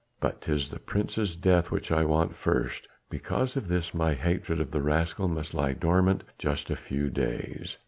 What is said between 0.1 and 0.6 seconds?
But